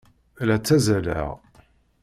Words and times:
La 0.47 0.57
ttazzaleɣ. 0.59 1.29